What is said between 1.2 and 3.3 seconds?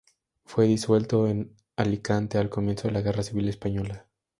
en Alicante al comienzo de la Guerra